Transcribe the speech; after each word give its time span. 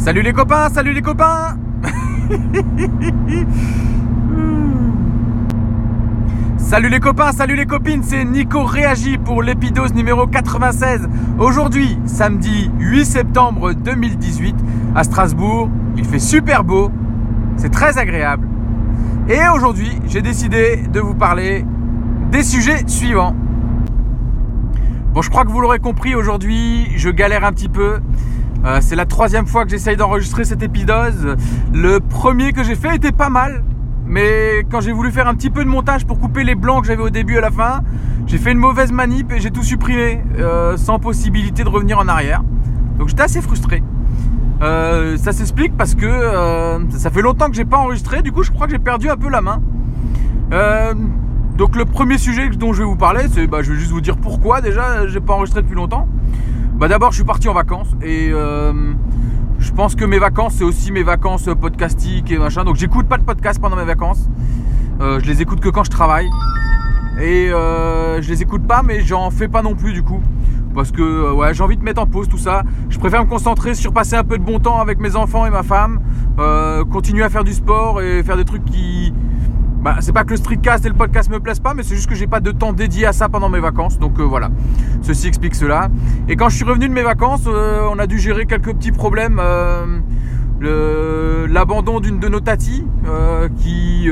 Salut 0.00 0.22
les 0.22 0.32
copains, 0.32 0.70
salut 0.70 0.94
les 0.94 1.02
copains 1.02 1.58
Salut 6.56 6.88
les 6.88 7.00
copains, 7.00 7.32
salut 7.32 7.54
les 7.54 7.66
copines, 7.66 8.02
c'est 8.02 8.24
Nico 8.24 8.64
Réagi 8.64 9.18
pour 9.18 9.42
l'épidose 9.42 9.92
numéro 9.92 10.26
96. 10.26 11.06
Aujourd'hui, 11.38 11.98
samedi 12.06 12.70
8 12.78 13.04
septembre 13.04 13.74
2018, 13.74 14.56
à 14.94 15.04
Strasbourg, 15.04 15.68
il 15.98 16.06
fait 16.06 16.18
super 16.18 16.64
beau, 16.64 16.90
c'est 17.58 17.70
très 17.70 17.98
agréable. 17.98 18.48
Et 19.28 19.40
aujourd'hui, 19.54 20.00
j'ai 20.08 20.22
décidé 20.22 20.78
de 20.90 21.00
vous 21.00 21.14
parler 21.14 21.66
des 22.30 22.42
sujets 22.42 22.84
suivants. 22.86 23.36
Bon, 25.12 25.20
je 25.20 25.28
crois 25.28 25.44
que 25.44 25.50
vous 25.50 25.60
l'aurez 25.60 25.78
compris, 25.78 26.14
aujourd'hui, 26.14 26.90
je 26.96 27.10
galère 27.10 27.44
un 27.44 27.52
petit 27.52 27.68
peu. 27.68 28.00
Euh, 28.64 28.78
c'est 28.82 28.96
la 28.96 29.06
troisième 29.06 29.46
fois 29.46 29.64
que 29.64 29.70
j'essaye 29.70 29.96
d'enregistrer 29.96 30.44
cet 30.44 30.62
épisode. 30.62 31.38
Le 31.72 31.98
premier 32.00 32.52
que 32.52 32.62
j'ai 32.62 32.74
fait 32.74 32.94
était 32.94 33.12
pas 33.12 33.30
mal. 33.30 33.64
Mais 34.06 34.66
quand 34.70 34.80
j'ai 34.80 34.92
voulu 34.92 35.12
faire 35.12 35.28
un 35.28 35.34
petit 35.34 35.50
peu 35.50 35.64
de 35.64 35.68
montage 35.68 36.04
pour 36.04 36.18
couper 36.18 36.42
les 36.42 36.56
blancs 36.56 36.82
que 36.82 36.88
j'avais 36.88 37.02
au 37.02 37.10
début 37.10 37.34
et 37.34 37.38
à 37.38 37.42
la 37.42 37.50
fin, 37.50 37.80
j'ai 38.26 38.38
fait 38.38 38.50
une 38.50 38.58
mauvaise 38.58 38.90
manip 38.90 39.30
et 39.32 39.40
j'ai 39.40 39.52
tout 39.52 39.62
supprimé 39.62 40.20
euh, 40.36 40.76
sans 40.76 40.98
possibilité 40.98 41.62
de 41.62 41.68
revenir 41.68 41.98
en 41.98 42.08
arrière. 42.08 42.42
Donc 42.98 43.08
j'étais 43.08 43.22
assez 43.22 43.40
frustré. 43.40 43.84
Euh, 44.62 45.16
ça 45.16 45.32
s'explique 45.32 45.76
parce 45.76 45.94
que 45.94 46.80
ça 46.90 47.10
fait 47.10 47.22
longtemps 47.22 47.48
que 47.48 47.54
j'ai 47.54 47.64
pas 47.64 47.78
enregistré, 47.78 48.20
du 48.20 48.32
coup 48.32 48.42
je 48.42 48.50
crois 48.50 48.66
que 48.66 48.72
j'ai 48.72 48.80
perdu 48.80 49.08
un 49.08 49.16
peu 49.16 49.30
la 49.30 49.40
main. 49.40 49.62
donc 51.56 51.76
le 51.76 51.84
premier 51.84 52.18
sujet 52.18 52.48
dont 52.50 52.72
je 52.72 52.80
vais 52.80 52.88
vous 52.88 52.96
parler, 52.96 53.26
c'est 53.32 53.46
bah, 53.46 53.62
je 53.62 53.72
vais 53.72 53.78
juste 53.78 53.92
vous 53.92 54.00
dire 54.00 54.16
pourquoi 54.16 54.60
déjà 54.60 55.06
j'ai 55.06 55.20
pas 55.20 55.34
enregistré 55.34 55.62
depuis 55.62 55.76
longtemps. 55.76 56.08
Bah 56.80 56.88
d'abord, 56.88 57.10
je 57.10 57.16
suis 57.16 57.24
parti 57.24 57.46
en 57.46 57.52
vacances 57.52 57.88
et 58.02 58.30
euh, 58.32 58.72
je 59.58 59.70
pense 59.70 59.94
que 59.94 60.06
mes 60.06 60.18
vacances, 60.18 60.54
c'est 60.54 60.64
aussi 60.64 60.90
mes 60.92 61.02
vacances 61.02 61.46
podcastiques 61.60 62.30
et 62.30 62.38
machin. 62.38 62.64
Donc 62.64 62.76
j'écoute 62.76 63.06
pas 63.06 63.18
de 63.18 63.22
podcast 63.22 63.60
pendant 63.60 63.76
mes 63.76 63.84
vacances. 63.84 64.30
Euh, 65.02 65.20
je 65.20 65.26
les 65.26 65.42
écoute 65.42 65.60
que 65.60 65.68
quand 65.68 65.84
je 65.84 65.90
travaille. 65.90 66.30
Et 67.20 67.50
euh, 67.50 68.22
je 68.22 68.30
les 68.30 68.40
écoute 68.40 68.66
pas, 68.66 68.82
mais 68.82 69.02
j'en 69.02 69.30
fais 69.30 69.46
pas 69.46 69.60
non 69.60 69.74
plus 69.74 69.92
du 69.92 70.02
coup. 70.02 70.22
Parce 70.74 70.90
que 70.90 71.34
ouais, 71.34 71.52
j'ai 71.52 71.62
envie 71.62 71.76
de 71.76 71.82
mettre 71.82 72.00
en 72.00 72.06
pause 72.06 72.30
tout 72.30 72.38
ça. 72.38 72.62
Je 72.88 72.98
préfère 72.98 73.22
me 73.26 73.28
concentrer 73.28 73.74
sur 73.74 73.92
passer 73.92 74.16
un 74.16 74.24
peu 74.24 74.38
de 74.38 74.42
bon 74.42 74.58
temps 74.58 74.80
avec 74.80 75.00
mes 75.00 75.16
enfants 75.16 75.44
et 75.44 75.50
ma 75.50 75.62
femme. 75.62 76.00
continuer 76.90 77.24
à 77.24 77.28
faire 77.28 77.44
du 77.44 77.52
sport 77.52 78.00
et 78.00 78.22
faire 78.22 78.38
des 78.38 78.46
trucs 78.46 78.64
qui, 78.64 79.12
bah, 79.82 79.96
c'est 80.00 80.12
pas 80.12 80.24
que 80.24 80.30
le 80.30 80.36
streetcast 80.36 80.84
et 80.84 80.90
le 80.90 80.94
podcast 80.94 81.30
me 81.30 81.40
plaisent 81.40 81.60
pas, 81.60 81.72
mais 81.72 81.82
c'est 81.82 81.94
juste 81.94 82.08
que 82.08 82.14
j'ai 82.14 82.26
pas 82.26 82.40
de 82.40 82.50
temps 82.50 82.74
dédié 82.74 83.06
à 83.06 83.14
ça 83.14 83.30
pendant 83.30 83.48
mes 83.48 83.60
vacances. 83.60 83.98
Donc 83.98 84.18
euh, 84.18 84.22
voilà, 84.22 84.50
ceci 85.00 85.26
explique 85.26 85.54
cela. 85.54 85.88
Et 86.28 86.36
quand 86.36 86.50
je 86.50 86.56
suis 86.56 86.66
revenu 86.66 86.86
de 86.86 86.92
mes 86.92 87.02
vacances, 87.02 87.44
euh, 87.46 87.88
on 87.90 87.98
a 87.98 88.06
dû 88.06 88.18
gérer 88.18 88.44
quelques 88.44 88.74
petits 88.74 88.92
problèmes. 88.92 89.40
Euh, 89.40 89.86
l'abandon 91.48 92.00
d'une 92.00 92.20
de 92.20 92.28
nos 92.28 92.40
tatis, 92.40 92.84
qui, 93.56 94.10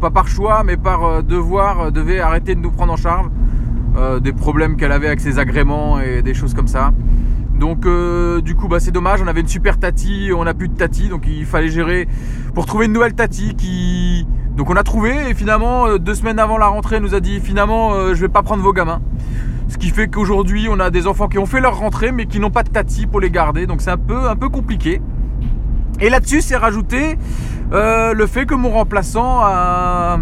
pas 0.00 0.10
par 0.10 0.28
choix, 0.28 0.62
mais 0.62 0.76
par 0.76 1.24
devoir, 1.24 1.90
devait 1.90 2.20
arrêter 2.20 2.54
de 2.54 2.60
nous 2.60 2.70
prendre 2.70 2.92
en 2.92 2.96
charge. 2.96 3.26
des 4.22 4.32
problèmes 4.32 4.76
qu'elle 4.76 4.92
avait 4.92 5.08
avec 5.08 5.18
ses 5.18 5.40
agréments 5.40 5.98
et 5.98 6.22
des 6.22 6.34
choses 6.34 6.54
comme 6.54 6.68
ça. 6.68 6.92
Donc 7.58 7.84
du 8.44 8.54
coup 8.54 8.68
bah 8.68 8.78
c'est 8.78 8.92
dommage, 8.92 9.20
on 9.20 9.26
avait 9.26 9.40
une 9.40 9.48
super 9.48 9.80
tati, 9.80 10.30
on 10.32 10.44
n'a 10.44 10.54
plus 10.54 10.68
de 10.68 10.76
tati, 10.76 11.08
donc 11.08 11.26
il 11.26 11.44
fallait 11.44 11.68
gérer 11.68 12.06
pour 12.54 12.64
trouver 12.64 12.86
une 12.86 12.92
nouvelle 12.92 13.14
tati 13.14 13.56
qui, 13.56 14.24
donc 14.58 14.70
on 14.70 14.74
a 14.74 14.82
trouvé 14.82 15.30
et 15.30 15.34
finalement 15.34 15.86
euh, 15.86 15.98
deux 15.98 16.16
semaines 16.16 16.40
avant 16.40 16.58
la 16.58 16.66
rentrée 16.66 16.96
elle 16.96 17.02
nous 17.02 17.14
a 17.14 17.20
dit 17.20 17.38
finalement 17.38 17.92
euh, 17.92 18.16
je 18.16 18.20
vais 18.20 18.28
pas 18.28 18.42
prendre 18.42 18.60
vos 18.60 18.72
gamins. 18.72 19.00
Ce 19.68 19.78
qui 19.78 19.90
fait 19.90 20.08
qu'aujourd'hui 20.08 20.66
on 20.68 20.80
a 20.80 20.90
des 20.90 21.06
enfants 21.06 21.28
qui 21.28 21.38
ont 21.38 21.46
fait 21.46 21.60
leur 21.60 21.78
rentrée 21.78 22.10
mais 22.10 22.26
qui 22.26 22.40
n'ont 22.40 22.50
pas 22.50 22.64
de 22.64 22.68
tati 22.68 23.06
pour 23.06 23.20
les 23.20 23.30
garder. 23.30 23.68
Donc 23.68 23.80
c'est 23.80 23.92
un 23.92 23.96
peu, 23.96 24.28
un 24.28 24.34
peu 24.34 24.48
compliqué. 24.48 25.00
Et 26.00 26.10
là-dessus 26.10 26.40
c'est 26.40 26.56
rajouté 26.56 27.16
euh, 27.72 28.12
le 28.14 28.26
fait 28.26 28.46
que 28.46 28.54
mon 28.54 28.70
remplaçant 28.70 29.38
a, 29.42 30.18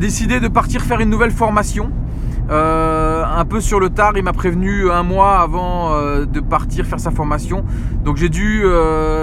décidé 0.00 0.40
de 0.40 0.48
partir 0.48 0.80
faire 0.80 0.98
une 0.98 1.10
nouvelle 1.10 1.30
formation. 1.30 1.92
un 2.50 3.44
peu 3.48 3.60
sur 3.60 3.78
le 3.78 3.90
tard, 3.90 4.14
il 4.16 4.24
m'a 4.24 4.32
prévenu 4.32 4.90
un 4.90 5.04
mois 5.04 5.38
avant 5.38 5.90
de 6.26 6.40
partir 6.40 6.84
faire 6.86 6.98
sa 6.98 7.12
formation. 7.12 7.62
Donc 8.02 8.16
j'ai 8.16 8.28
dû 8.28 8.64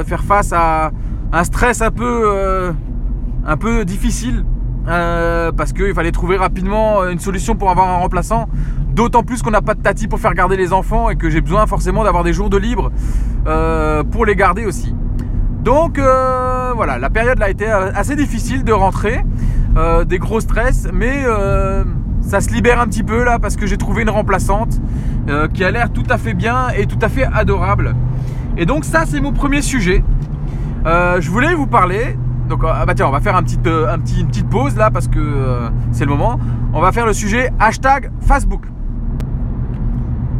faire 0.05 0.23
face 0.23 0.53
à 0.53 0.91
un 1.33 1.43
stress 1.43 1.81
un 1.81 1.91
peu 1.91 2.71
un 3.49 3.57
peu 3.57 3.83
difficile 3.83 4.45
euh, 4.87 5.51
parce 5.51 5.73
qu'il 5.73 5.93
fallait 5.93 6.11
trouver 6.11 6.37
rapidement 6.37 7.07
une 7.09 7.19
solution 7.19 7.55
pour 7.55 7.71
avoir 7.71 7.89
un 7.89 7.97
remplaçant. 7.97 8.47
D'autant 8.93 9.23
plus 9.23 9.41
qu'on 9.41 9.49
n'a 9.49 9.61
pas 9.61 9.73
de 9.73 9.81
tati 9.81 10.07
pour 10.07 10.19
faire 10.19 10.33
garder 10.33 10.55
les 10.55 10.71
enfants 10.71 11.09
et 11.09 11.15
que 11.15 11.29
j'ai 11.29 11.41
besoin 11.41 11.65
forcément 11.65 12.03
d'avoir 12.03 12.23
des 12.23 12.33
jours 12.33 12.49
de 12.49 12.57
libre 12.57 12.91
euh, 13.47 14.03
pour 14.03 14.25
les 14.25 14.35
garder 14.35 14.65
aussi. 14.65 14.93
Donc 15.63 15.97
euh, 15.97 16.73
voilà, 16.75 16.99
la 16.99 17.09
période 17.09 17.41
a 17.41 17.49
été 17.49 17.65
assez 17.65 18.15
difficile 18.15 18.63
de 18.63 18.71
rentrer, 18.71 19.25
des 20.07 20.19
gros 20.19 20.39
stress, 20.41 20.87
mais 20.93 21.23
ça 22.21 22.41
se 22.41 22.49
libère 22.49 22.79
un 22.81 22.87
petit 22.87 23.03
peu 23.03 23.23
là 23.23 23.39
parce 23.39 23.55
que 23.55 23.65
j'ai 23.65 23.77
trouvé 23.77 24.03
une 24.03 24.09
remplaçante 24.09 24.79
qui 25.53 25.63
a 25.63 25.71
l'air 25.71 25.91
tout 25.91 26.03
à 26.09 26.17
fait 26.17 26.33
bien 26.33 26.69
et 26.69 26.85
tout 26.85 26.99
à 27.01 27.09
fait 27.09 27.25
adorable. 27.25 27.95
Et 28.57 28.65
donc 28.65 28.83
ça 28.83 29.03
c'est 29.05 29.21
mon 29.21 29.31
premier 29.31 29.61
sujet. 29.61 30.03
je 30.85 31.29
voulais 31.29 31.53
vous 31.53 31.67
parler 31.67 32.17
donc 32.49 32.63
ah 32.65 32.83
bah 32.85 32.95
tiens, 32.95 33.07
on 33.07 33.11
va 33.11 33.21
faire 33.21 33.35
un 33.35 33.43
petit, 33.43 33.59
euh, 33.67 33.93
un 33.93 33.99
petit, 33.99 34.21
une 34.21 34.27
petite 34.27 34.49
pause 34.49 34.75
là 34.75 34.89
parce 34.89 35.07
que 35.07 35.19
euh, 35.19 35.69
c'est 35.91 36.03
le 36.03 36.09
moment. 36.09 36.39
On 36.73 36.81
va 36.81 36.91
faire 36.91 37.05
le 37.05 37.13
sujet 37.13 37.51
hashtag 37.59 38.11
Facebook. 38.21 38.63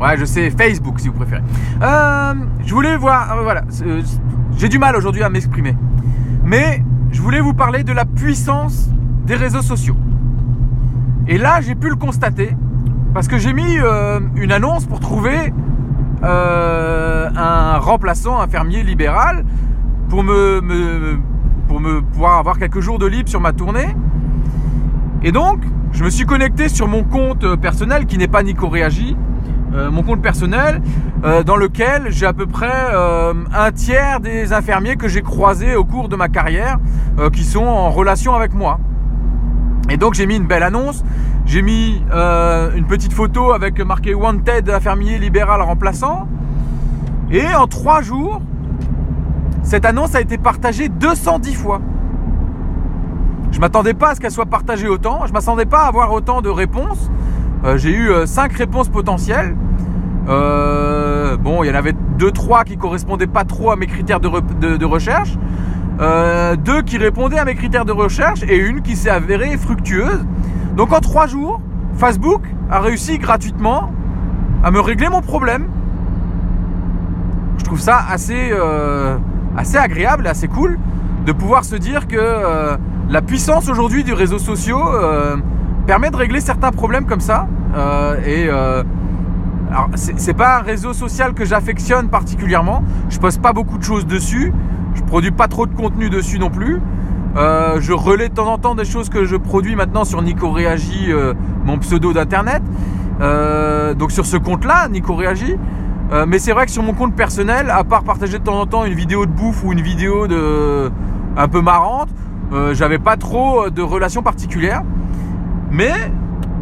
Ouais, 0.02 0.18
je 0.18 0.26
sais, 0.26 0.50
Facebook 0.50 1.00
si 1.00 1.08
vous 1.08 1.14
préférez. 1.14 1.44
Euh, 1.82 2.34
je 2.66 2.74
voulais 2.74 2.98
voir, 2.98 3.38
voilà, 3.44 3.64
j'ai 4.58 4.70
du 4.70 4.80
mal 4.80 4.96
aujourd'hui 4.96 5.24
à 5.24 5.30
m'exprimer. 5.30 5.76
Mais 6.44 6.84
je 7.12 7.22
voulais 7.22 7.42
vous 7.42 7.54
parler 7.54 7.84
de 7.84 7.94
la 7.94 8.06
puissance 8.06 8.90
des 9.26 9.36
réseaux 9.36 9.62
sociaux. 9.62 9.98
Et 11.28 11.38
là, 11.38 11.62
j'ai 11.62 11.76
pu 11.76 11.90
le 11.90 11.96
constater 11.96 12.56
parce 13.14 13.28
que 13.28 13.38
j'ai 13.38 13.54
mis 13.54 13.78
une 14.36 14.52
annonce 14.52 14.86
pour 14.86 15.00
trouver 15.00 15.54
un 16.24 17.78
remplaçant 17.78 18.40
infirmier 18.40 18.84
libéral 18.84 19.46
pour 20.08 20.24
me, 20.24 20.62
me 20.62 21.20
me 21.80 22.02
pouvoir 22.02 22.38
avoir 22.38 22.58
quelques 22.58 22.80
jours 22.80 23.00
de 23.00 23.06
libre 23.06 23.30
sur 23.30 23.42
ma 23.42 23.54
tournée. 23.54 23.96
Et 25.22 25.32
donc, 25.32 25.62
je 25.92 26.04
me 26.04 26.10
suis 26.10 26.26
connecté 26.26 26.70
sur 26.70 26.88
mon 26.88 27.04
compte 27.04 27.44
euh, 27.44 27.58
personnel 27.58 28.06
qui 28.06 28.18
n'est 28.18 28.28
pas 28.28 28.44
Nico 28.44 28.70
Réagi, 28.70 29.18
euh, 29.74 29.92
mon 29.92 30.04
compte 30.04 30.22
personnel, 30.22 30.82
euh, 31.26 31.44
dans 31.44 31.58
lequel 31.58 32.08
j'ai 32.10 32.26
à 32.26 32.34
peu 32.34 32.46
près 32.46 32.72
un 33.54 33.72
tiers 33.72 34.20
des 34.20 34.54
infirmiers 34.54 34.96
que 34.96 35.08
j'ai 35.08 35.22
croisés 35.22 35.76
au 35.76 35.84
cours 35.84 36.08
de 36.10 36.16
ma 36.16 36.30
carrière 36.30 36.78
qui 37.34 37.44
sont 37.44 37.66
en 37.66 37.90
relation 37.90 38.34
avec 38.34 38.54
moi. 38.54 38.80
Et 39.90 39.98
donc 39.98 40.14
j'ai 40.14 40.26
mis 40.26 40.38
une 40.38 40.48
belle 40.48 40.64
annonce, 40.64 41.04
j'ai 41.46 41.62
mis 41.62 42.02
une 42.12 42.86
petite 42.88 43.12
photo 43.12 43.52
avec 43.52 43.80
marqué 43.82 44.14
Wanted 44.14 44.70
infirmier 44.70 45.18
libéral 45.18 45.62
remplaçant. 45.62 46.28
Et 47.32 47.54
en 47.54 47.68
trois 47.68 48.02
jours, 48.02 48.42
cette 49.70 49.86
annonce 49.86 50.16
a 50.16 50.22
été 50.22 50.40
partagée 50.40 50.90
210 50.90 51.54
fois. 51.54 51.80
Je 53.52 53.60
m'attendais 53.60 53.94
pas 53.94 54.10
à 54.10 54.16
ce 54.16 54.20
qu'elle 54.20 54.32
soit 54.32 54.48
partagée 54.48 54.88
autant. 54.88 55.28
Je 55.28 55.32
m'attendais 55.32 55.68
pas 55.68 55.82
à 55.84 55.88
avoir 55.88 56.12
autant 56.12 56.42
de 56.42 56.50
réponses. 56.50 57.12
Euh, 57.64 57.78
j'ai 57.78 57.92
eu 57.92 58.12
5 58.26 58.52
euh, 58.52 58.56
réponses 58.58 58.90
potentielles. 58.90 59.56
Euh, 60.28 61.38
bon, 61.38 61.64
il 61.64 61.68
y 61.68 61.72
en 61.72 61.76
avait 61.76 61.94
2-3 62.18 62.64
qui 62.64 62.78
correspondaient 62.78 63.28
pas 63.28 63.44
trop 63.44 63.70
à 63.70 63.76
mes 63.76 63.86
critères 63.86 64.20
de, 64.20 64.28
recherche. 64.86 65.38
deux 66.66 66.82
qui 66.82 66.98
répondaient 66.98 67.38
à 67.38 67.46
mes 67.46 67.54
critères 67.54 67.86
de 67.86 67.92
recherche 67.92 68.42
et 68.42 68.58
une 68.58 68.82
qui 68.82 68.96
s'est 68.96 69.12
avérée 69.12 69.56
fructueuse. 69.56 70.26
Donc 70.78 70.92
en 70.94 71.00
3 71.00 71.28
jours, 71.28 71.62
Facebook 71.94 72.42
a 72.72 72.80
réussi 72.80 73.20
gratuitement 73.20 73.92
à 74.64 74.72
me 74.72 74.80
régler 74.80 75.10
mon 75.10 75.22
problème. 75.22 75.68
Je 77.60 77.66
trouve 77.66 77.80
ça 77.80 78.00
assez 78.10 78.52
assez 79.58 79.78
agréable, 79.78 80.28
assez 80.28 80.48
cool 80.48 80.78
de 81.26 81.32
pouvoir 81.32 81.64
se 81.64 81.76
dire 81.76 82.08
que 82.08 82.18
euh, 82.18 82.78
la 83.10 83.22
puissance 83.22 83.70
aujourd'hui 83.70 84.04
du 84.04 84.14
réseau 84.14 84.40
social 84.40 84.78
euh, 84.80 85.36
permet 85.86 86.10
de 86.10 86.16
régler 86.16 86.42
certains 86.42 86.72
problèmes 86.72 87.06
comme 87.06 87.20
ça. 87.20 87.48
Euh, 87.76 88.16
et 88.26 88.50
alors, 89.72 89.90
c'est 89.94 90.34
pas 90.34 90.58
un 90.58 90.62
réseau 90.62 90.94
social 90.94 91.34
que 91.34 91.46
j'affectionne 91.46 92.10
particulièrement. 92.10 92.84
Je 93.10 93.20
poste 93.20 93.42
pas 93.42 93.54
beaucoup 93.54 93.78
de 93.78 93.84
choses 93.84 94.08
dessus. 94.08 94.52
Je 94.96 95.04
produis 95.04 95.30
pas 95.30 95.48
trop 95.48 95.68
de 95.68 95.76
contenu 95.76 96.10
dessus 96.10 96.40
non 96.40 96.50
plus. 96.50 96.82
je 97.36 97.94
relais 97.94 98.30
de 98.30 98.34
temps 98.34 98.52
en 98.52 98.58
temps 98.58 98.74
des 98.74 98.86
choses 98.86 99.10
que 99.10 99.26
je 99.26 99.36
produis 99.36 99.76
maintenant 99.76 100.06
sur 100.06 100.24
Nico 100.24 100.50
Réagi, 100.50 101.12
mon 101.64 101.78
pseudo 101.78 102.14
d'internet. 102.14 102.64
donc 103.96 104.12
sur 104.12 104.26
ce 104.26 104.38
compte-là, 104.38 104.90
Nico 104.90 105.14
Réagi. 105.14 105.56
Euh, 106.12 106.26
mais 106.28 106.40
c'est 106.40 106.54
vrai 106.54 106.66
que 106.66 106.72
sur 106.72 106.82
mon 106.82 106.94
compte 106.94 107.16
personnel, 107.16 107.70
à 107.70 107.84
part 107.84 108.04
partager 108.04 108.40
de 108.40 108.44
temps 108.44 108.60
en 108.60 108.66
temps 108.66 108.86
une 108.86 108.94
vidéo 108.94 109.26
de 109.26 109.32
bouffe 109.32 109.64
ou 109.64 109.74
une 109.74 109.82
vidéo 109.82 110.28
de 110.28 110.92
un 111.38 111.48
peu 111.48 111.62
marrante, 111.62 112.10
euh, 112.52 112.74
j'avais 112.74 112.98
pas 112.98 113.16
trop 113.16 113.66
euh, 113.66 113.70
de 113.70 113.84
relations 113.84 114.24
particulières. 114.24 114.82
Mais 115.72 115.94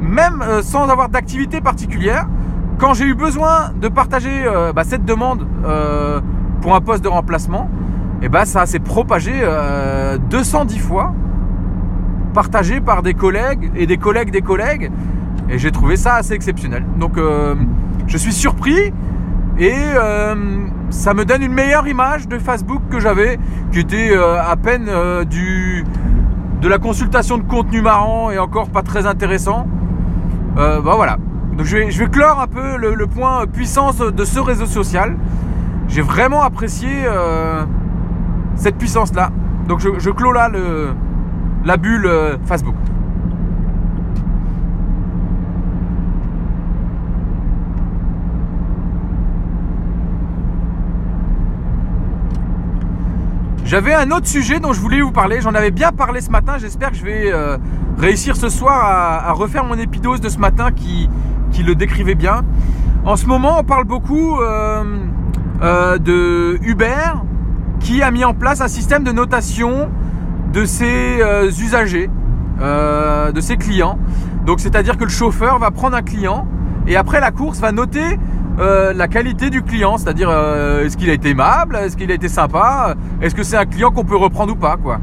même 0.02 0.44
sans 0.62 0.90
avoir 0.90 1.08
d'activité 1.08 1.62
particulière, 1.62 2.28
quand 2.78 2.94
j'ai 2.94 3.06
eu 3.06 3.16
besoin 3.16 3.72
de 3.80 3.88
partager 3.88 4.46
bah, 4.76 4.84
cette 4.84 5.06
demande 5.06 5.48
pour 6.62 6.76
un 6.76 6.82
poste 6.82 7.04
de 7.04 7.08
remplacement, 7.08 7.70
et 8.22 8.28
bah 8.28 8.46
ça 8.46 8.66
s'est 8.66 8.80
propagé 8.80 9.32
210 10.30 10.80
fois, 10.80 11.14
partagé 12.34 12.82
par 12.82 13.02
des 13.02 13.14
collègues 13.14 13.72
et 13.76 13.88
des 13.88 13.98
collègues 13.98 14.30
des 14.30 14.42
collègues, 14.42 14.92
et 15.50 15.58
j'ai 15.58 15.72
trouvé 15.72 15.96
ça 15.96 16.16
assez 16.16 16.34
exceptionnel. 16.34 16.86
Donc 17.00 17.14
je 18.08 18.18
suis 18.18 18.34
surpris 18.34 18.94
et 19.60 19.76
ça 20.90 21.14
me 21.14 21.26
donne 21.26 21.42
une 21.42 21.54
meilleure 21.54 21.88
image 21.88 22.28
de 22.28 22.38
Facebook 22.38 22.82
que 22.90 23.00
j'avais, 23.00 23.40
qui 23.72 23.80
était 23.80 24.16
à 24.16 24.56
peine 24.56 24.90
du 25.30 25.84
de 26.62 26.68
la 26.68 26.80
consultation 26.80 27.38
de 27.38 27.44
contenu 27.44 27.82
marrant 27.82 28.32
et 28.32 28.40
encore 28.40 28.70
pas 28.70 28.84
très 28.84 29.06
intéressant. 29.06 29.68
bah 30.56 30.82
voilà. 30.84 31.18
Donc 31.58 31.66
je 31.66 31.76
vais, 31.76 31.92
je 31.92 32.04
vais 32.04 32.10
clore 32.10 32.40
un 32.40 32.48
peu 32.48 32.78
le, 32.78 33.08
point 33.08 33.48
puissance 33.48 33.98
de 33.98 34.24
ce 34.24 34.40
réseau 34.40 34.68
social. 34.68 35.18
J'ai 35.88 36.04
vraiment 36.04 36.44
apprécié 36.44 36.90
euh, 37.06 37.64
cette 38.56 38.78
puissance-là. 38.78 39.32
Donc 39.68 39.80
je, 39.80 39.90
je, 39.98 40.12
clôt 40.12 40.32
là 40.32 40.50
le, 40.50 40.90
la 41.66 41.78
bulle 41.78 42.06
euh, 42.06 42.38
Facebook. 42.46 42.76
J'avais 53.68 53.94
un 53.94 54.12
autre 54.12 54.28
sujet 54.28 54.62
dont 54.62 54.72
je 54.72 54.80
voulais 54.80 55.02
vous 55.02 55.12
parler. 55.12 55.42
J'en 55.42 55.54
avais 55.54 55.72
bien 55.72 55.92
parlé 55.92 56.22
ce 56.22 56.30
matin. 56.30 56.54
J'espère 56.58 56.92
que 56.92 56.96
je 56.96 57.04
vais 57.04 57.34
euh, 57.34 57.58
réussir 57.98 58.38
ce 58.38 58.48
soir 58.48 58.82
à, 58.82 59.34
refaire 59.34 59.66
mon 59.66 59.78
épidose 59.78 60.22
de 60.22 60.30
ce 60.30 60.38
matin 60.38 60.72
qui, 60.72 61.10
qui, 61.52 61.64
le 61.64 61.76
décrivait 61.76 62.16
bien. 62.16 62.46
En 63.04 63.18
ce 63.18 63.26
moment, 63.26 63.60
on 63.60 63.66
parle 63.66 63.84
beaucoup 63.84 64.40
euh, 64.40 64.86
euh, 65.62 65.98
de 65.98 66.58
Uber 66.62 67.12
qui 67.82 68.02
a 68.02 68.10
mis 68.10 68.24
en 68.24 68.34
place 68.34 68.62
un 68.62 68.70
système 68.70 69.04
de 69.04 69.12
notation 69.12 69.90
de 70.54 70.64
ses 70.64 71.20
usagers, 71.60 72.10
de 72.62 73.42
ses 73.42 73.58
clients. 73.58 74.00
Donc, 74.46 74.62
c'est-à-dire 74.62 74.96
que 74.96 75.04
le 75.04 75.10
chauffeur 75.10 75.60
va 75.60 75.72
prendre 75.72 75.98
un 75.98 76.04
client 76.04 76.48
et 76.88 76.96
après 76.96 77.20
la 77.20 77.32
course 77.32 77.60
va 77.60 77.74
noter 77.74 78.18
euh, 78.60 78.92
la 78.94 79.08
qualité 79.08 79.52
du 79.52 79.62
client, 79.62 79.98
c'est-à-dire 79.98 80.30
euh, 80.32 80.84
est-ce 80.84 80.98
qu'il 80.98 81.10
a 81.12 81.14
été 81.14 81.30
aimable, 81.30 81.76
est-ce 81.76 81.96
qu'il 81.96 82.10
a 82.10 82.16
été 82.16 82.28
sympa, 82.28 82.96
est-ce 83.22 83.36
que 83.36 83.44
c'est 83.44 83.58
un 83.58 83.66
client 83.66 83.92
qu'on 83.92 84.04
peut 84.04 84.16
reprendre 84.16 84.54
ou 84.54 84.56
pas, 84.56 84.78
quoi. 84.78 85.00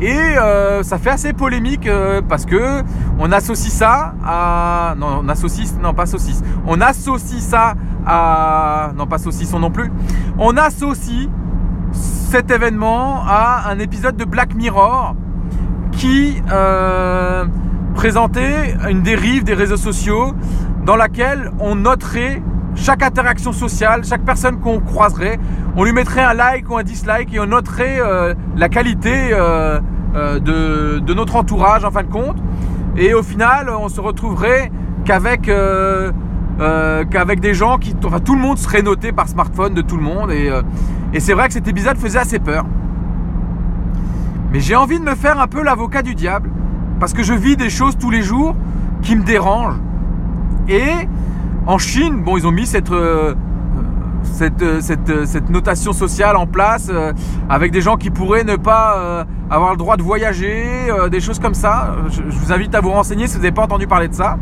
Et 0.00 0.14
euh, 0.14 0.82
ça 0.84 0.98
fait 0.98 1.10
assez 1.10 1.32
polémique 1.32 1.88
parce 2.28 2.46
que 2.46 2.82
on 3.18 3.32
associe 3.32 3.70
ça 3.70 4.14
à 4.24 4.94
non 4.96 5.20
on 5.22 5.28
associe 5.28 5.74
non 5.82 5.92
pas 5.92 6.06
saucisse 6.06 6.42
on 6.66 6.80
associe 6.80 7.42
ça 7.42 7.74
à 8.06 8.92
non 8.96 9.06
pas 9.06 9.18
saucisson 9.18 9.58
non 9.58 9.70
plus 9.70 9.92
on 10.38 10.56
associe 10.56 11.28
cet 11.92 12.50
événement 12.50 13.22
à 13.26 13.68
un 13.68 13.78
épisode 13.78 14.16
de 14.16 14.24
Black 14.24 14.54
Mirror 14.54 15.16
qui 15.92 16.40
présentait 17.94 18.74
une 18.88 19.02
dérive 19.02 19.44
des 19.44 19.52
réseaux 19.52 19.76
sociaux 19.76 20.32
dans 20.86 20.96
laquelle 20.96 21.50
on 21.58 21.74
noterait 21.74 22.42
chaque 22.80 23.02
interaction 23.02 23.52
sociale, 23.52 24.04
chaque 24.04 24.24
personne 24.24 24.58
qu'on 24.58 24.80
croiserait, 24.80 25.38
on 25.76 25.84
lui 25.84 25.92
mettrait 25.92 26.22
un 26.22 26.34
like 26.34 26.68
ou 26.70 26.76
un 26.76 26.82
dislike 26.82 27.32
et 27.34 27.40
on 27.40 27.46
noterait 27.46 27.98
euh, 28.00 28.34
la 28.56 28.68
qualité 28.68 29.30
euh, 29.32 29.80
euh, 30.16 30.40
de, 30.40 31.14
notre 31.14 31.36
entourage 31.36 31.84
en 31.84 31.90
fin 31.90 32.02
de 32.02 32.08
compte. 32.08 32.38
Et 32.96 33.14
au 33.14 33.22
final, 33.22 33.70
on 33.70 33.88
se 33.88 34.00
retrouverait 34.00 34.72
qu'avec 35.04 35.50
des 37.40 37.54
gens 37.54 37.78
qui, 37.78 37.94
enfin 38.04 38.20
tout 38.20 38.34
le 38.34 38.40
monde 38.40 38.58
serait 38.58 38.82
noté 38.82 39.12
par 39.12 39.28
smartphone 39.28 39.74
de 39.74 39.82
tout 39.82 39.96
le 39.96 40.02
monde. 40.02 40.30
Et, 40.32 40.50
et 41.12 41.20
c'est 41.20 41.34
vrai 41.34 41.48
que 41.48 41.54
cet 41.54 41.68
épisode 41.68 41.98
faisait 41.98 42.18
assez 42.18 42.38
peur. 42.38 42.64
Mais 44.52 44.60
j'ai 44.60 44.74
envie 44.74 44.98
de 44.98 45.04
me 45.04 45.14
faire 45.14 45.38
un 45.38 45.46
peu 45.46 45.62
l'avocat 45.62 46.02
du 46.02 46.14
diable 46.14 46.50
parce 46.98 47.12
que 47.12 47.22
je 47.22 47.34
vis 47.34 47.56
des 47.56 47.70
choses 47.70 47.96
tous 47.98 48.10
les 48.10 48.22
jours 48.22 48.56
qui 49.02 49.14
me 49.16 49.22
dérangent. 49.22 49.80
Et 50.68 51.08
en 51.66 51.78
Chine, 51.78 52.22
bon, 52.22 52.36
ils 52.36 52.46
ont 52.46 52.52
mis 52.52 52.66
cette, 52.66 52.90
euh, 52.90 53.34
cette, 54.22 54.62
euh, 54.62 54.80
euh, 55.08 55.24
cette, 55.26 55.50
notation 55.50 55.92
sociale 55.92 56.36
en 56.36 56.46
place 56.46 56.90
avec 57.48 57.70
des 57.72 57.80
gens 57.80 57.96
qui 57.96 58.10
pourraient 58.10 58.44
ne 58.44 58.56
pas 58.56 59.26
avoir 59.50 59.72
le 59.72 59.76
droit 59.76 59.96
de 59.96 60.02
voyager, 60.02 60.66
des 61.10 61.20
choses 61.20 61.38
comme 61.38 61.54
ça. 61.54 61.96
Je, 62.08 62.22
vous 62.22 62.52
invite 62.52 62.74
à 62.74 62.80
vous 62.80 62.90
renseigner 62.90 63.26
si 63.26 63.36
vous 63.36 63.42
n'avez 63.42 63.54
pas 63.54 63.62
entendu 63.62 63.86
parler 63.86 64.08
de 64.08 64.14
ça. 64.14 64.38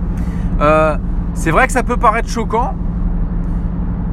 c'est 1.35 1.51
vrai 1.51 1.67
que 1.67 1.73
ça 1.73 1.83
peut 1.83 1.97
paraître 1.97 2.29
choquant, 2.29 2.75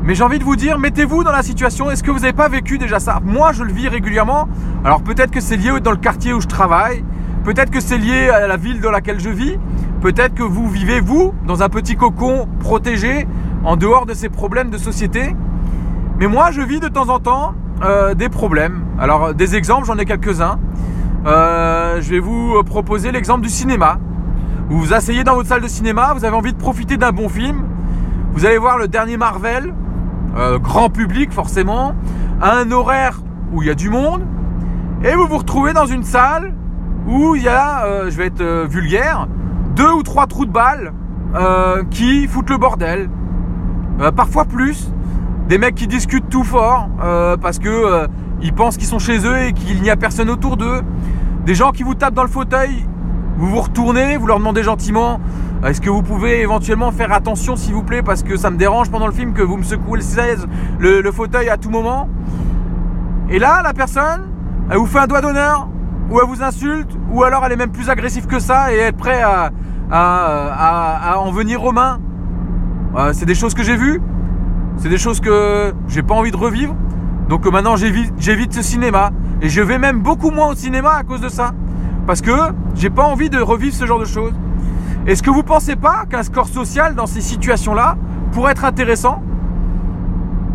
mais 0.04 0.13
j'ai 0.13 0.24
envie 0.24 0.40
de 0.40 0.44
vous 0.44 0.56
dire, 0.56 0.78
mettez-vous 0.78 1.24
dans 1.24 1.31
la 1.31 1.42
situation. 1.42 1.90
Est-ce 1.90 2.04
que 2.04 2.12
vous 2.12 2.19
n'avez 2.19 2.34
pas 2.34 2.48
vécu 2.48 2.78
déjà 2.78 3.00
ça? 3.00 3.19
Moi, 3.24 3.54
je 3.54 3.63
le 3.63 3.74
vis 3.74 3.88
régulièrement. 3.88 4.48
Alors 4.84 5.01
peut-être 5.01 5.31
que 5.31 5.42
c'est 5.42 5.58
lié 5.58 5.80
dans 5.80 5.92
le 5.92 5.98
quartier 5.98 6.31
où 6.34 6.42
je 6.42 6.48
travaille. 6.48 7.04
Peut-être 7.44 7.72
que 7.72 7.80
c'est 7.80 7.98
lié 7.98 8.30
à 8.30 8.48
la 8.48 8.58
ville 8.58 8.81
dans 8.81 8.92
laquelle 8.92 9.19
je 9.19 9.30
vis. 9.30 9.58
Peut-être 10.01 10.36
que 10.36 10.44
vous 10.44 10.69
vivez, 10.69 11.00
vous, 11.00 11.33
dans 11.47 11.63
un 11.63 11.69
petit 11.69 11.95
cocon 11.95 12.47
protégé, 12.59 13.27
en 13.63 13.75
dehors 13.75 14.06
de 14.06 14.13
ces 14.13 14.30
problèmes 14.30 14.69
de 14.69 14.77
société. 14.77 15.36
Mais 16.19 16.27
moi, 16.27 16.51
je 16.51 16.62
vis 16.62 16.80
de 16.80 16.88
temps 16.88 17.09
en 17.09 17.19
temps 17.19 17.56
euh, 17.83 18.13
des 18.13 18.30
problèmes. 18.30 18.83
Alors, 19.00 19.33
des 19.33 19.56
exemples, 19.56 19.86
j'en 19.86 19.97
ai 19.97 20.06
quelques-uns. 20.06 20.59
Euh, 21.25 22.00
je 22.01 22.09
vais 22.12 22.19
vous 22.19 22.62
proposer 22.63 23.12
l'exemple 23.12 23.42
du 23.42 23.50
cinéma. 23.50 23.97
Vous 24.69 24.80
vous 24.80 24.94
asseyez 24.94 25.24
dans 25.24 25.36
votre 25.36 25.50
salle 25.50 25.62
de 25.62 25.68
cinéma, 25.68 26.13
vous 26.13 26.25
avez 26.25 26.36
envie 26.36 26.53
de 26.53 26.57
profiter 26.57 26.98
d'un 26.98 27.12
bon 27.12 27.30
film. 27.30 27.63
Vous 28.33 28.45
allez 28.45 28.57
voir 28.57 28.77
le 28.77 28.88
dernier 28.88 29.15
Marvel, 29.15 29.74
euh, 30.36 30.57
grand 30.57 30.89
public 30.89 31.31
forcément, 31.31 31.95
à 32.41 32.57
un 32.57 32.71
horaire 32.71 33.21
où 33.53 33.62
il 33.62 33.68
y 33.68 33.71
a 33.71 33.75
du 33.75 33.89
monde. 33.89 34.24
Et 35.03 35.13
vous 35.13 35.27
vous 35.27 35.38
retrouvez 35.38 35.71
dans 35.71 35.86
une 35.86 36.03
salle 36.03 36.53
où 37.07 37.36
il 37.36 37.44
y 37.44 37.48
a, 37.48 37.86
euh, 37.86 38.09
je 38.09 38.18
vais 38.18 38.25
être 38.25 38.41
euh, 38.41 38.65
vulgaire, 38.68 39.27
deux 39.75 39.92
ou 39.92 40.04
trois 40.04 40.27
trous 40.27 40.45
de 40.45 40.51
balles 40.51 40.94
euh, 41.36 41.83
qui 41.89 42.27
foutent 42.27 42.50
le 42.50 42.57
bordel. 42.57 43.10
parfois 44.16 44.45
plus. 44.45 44.92
Des 45.50 45.57
mecs 45.57 45.75
qui 45.75 45.88
discutent 45.88 46.30
tout 46.30 46.44
fort 46.44 46.89
parce 47.42 47.60
que 47.60 48.07
ils 48.42 48.51
pensent 48.51 48.77
qu'ils 48.77 48.88
sont 48.88 49.00
chez 49.00 49.19
eux 49.25 49.38
et 49.44 49.54
qu'il 49.54 49.81
n'y 49.81 49.92
a 49.92 49.95
personne 49.95 50.30
autour 50.30 50.57
d'eux. 50.57 50.81
Des 51.45 51.54
gens 51.54 51.72
qui 51.72 51.83
vous 51.83 51.94
tapent 51.94 52.16
dans 52.16 52.24
le 52.24 52.30
fauteuil. 52.30 52.86
Vous 53.38 53.48
vous 53.48 53.62
retournez, 53.62 54.18
vous 54.18 54.25
leur 54.27 54.39
demandez 54.39 54.63
gentiment 54.63 55.19
est-ce 55.66 55.81
que 55.81 55.89
vous 55.89 56.04
pouvez 56.04 56.42
éventuellement 56.42 56.92
faire 56.92 57.12
attention 57.12 57.56
s'il 57.56 57.74
vous 57.74 57.81
plaît 57.81 58.04
parce 58.04 58.22
que 58.22 58.38
ça 58.38 58.51
me 58.51 58.57
dérange 58.57 58.92
pendant 58.92 59.07
le 59.07 59.13
film 59.13 59.33
que 59.33 59.42
vous 59.42 59.57
me 59.57 59.63
secouez 59.63 59.98
le 59.98 60.04
16, 60.04 60.48
le, 60.77 61.01
le 61.01 61.12
fauteuil 61.12 61.50
à 61.50 61.57
tout 61.57 61.72
moment. 61.72 62.07
Et 63.31 63.39
là, 63.39 63.62
la 63.63 63.74
personne, 63.74 64.30
elle 64.69 64.77
vous 64.77 64.86
fait 64.86 65.00
un 65.00 65.08
doigt 65.08 65.22
d'honneur 65.22 65.67
ou 66.09 66.19
elle 66.19 66.27
vous 66.27 66.43
insulte, 66.43 66.89
ou 67.12 67.24
alors 67.24 67.43
elle 67.45 67.51
est 67.53 67.57
même 67.57 67.71
plus 67.71 67.89
agressive 67.89 68.27
que 68.27 68.39
ça 68.39 68.74
et 68.74 68.77
est 68.77 68.91
prête 68.91 69.24
à, 69.24 69.51
à, 69.91 71.17
en 71.17 71.31
venir 71.31 71.63
aux 71.63 71.71
mains. 71.71 72.00
Euh, 72.95 73.12
c'est 73.13 73.25
des 73.25 73.35
choses 73.35 73.53
que 73.53 73.63
j'ai 73.63 73.75
vues, 73.75 74.01
c'est 74.77 74.89
des 74.89 74.97
choses 74.97 75.19
que 75.19 75.74
j'ai 75.88 76.03
pas 76.03 76.15
envie 76.15 76.31
de 76.31 76.38
revivre. 76.38 76.75
Donc 77.29 77.45
euh, 77.45 77.51
maintenant 77.51 77.75
j'évite 77.75 78.53
ce 78.53 78.62
cinéma. 78.62 79.12
Et 79.41 79.50
je 79.50 79.62
vais 79.62 79.77
même 79.77 80.00
beaucoup 80.00 80.31
moins 80.31 80.51
au 80.51 80.55
cinéma 80.55 80.93
à 80.93 81.03
cause 81.03 81.21
de 81.21 81.29
ça. 81.29 81.51
Parce 82.07 82.21
que 82.21 82.31
j'ai 82.75 82.89
pas 82.89 83.03
envie 83.03 83.29
de 83.29 83.39
revivre 83.39 83.75
ce 83.75 83.85
genre 83.85 84.00
de 84.00 84.05
choses. 84.05 84.33
Est-ce 85.07 85.21
que 85.21 85.29
vous 85.29 85.43
pensez 85.43 85.75
pas 85.75 86.05
qu'un 86.09 86.24
score 86.24 86.47
social 86.47 86.95
dans 86.95 87.05
ces 87.05 87.21
situations-là 87.21 87.97
pourrait 88.31 88.53
être 88.53 88.65
intéressant? 88.65 89.21